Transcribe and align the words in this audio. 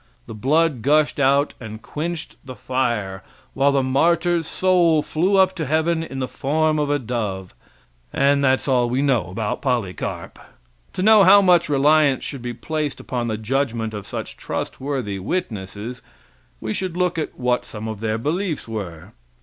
The 0.25 0.33
blood 0.33 0.81
gushed 0.81 1.19
out 1.19 1.53
and 1.59 1.79
quenched 1.79 2.35
the 2.43 2.55
fire, 2.55 3.23
while 3.53 3.71
the 3.71 3.83
martyr's 3.83 4.47
soul 4.47 5.03
flew 5.03 5.37
up 5.37 5.55
to 5.57 5.65
heaven 5.67 6.01
in 6.01 6.17
the 6.17 6.27
form 6.27 6.79
of 6.79 6.89
a 6.89 6.97
dove. 6.97 7.53
And 8.11 8.43
that's 8.43 8.67
all 8.67 8.89
we 8.89 9.03
know 9.03 9.27
about 9.27 9.61
Polycarp. 9.61 10.39
To 10.93 11.03
know 11.03 11.23
how 11.23 11.39
much 11.43 11.69
reliance 11.69 12.23
should 12.23 12.41
be 12.41 12.51
placed 12.51 12.99
upon 12.99 13.27
the 13.27 13.37
judgment 13.37 13.93
of 13.93 14.07
such 14.07 14.37
trustworthy 14.37 15.19
witnesses, 15.19 16.01
we 16.59 16.73
should 16.73 16.97
look 16.97 17.19
at 17.19 17.37
what 17.39 17.63
some 17.63 17.87
of 17.87 17.99
their 17.99 18.17
beliefs 18.17 18.67
were. 18.67 19.11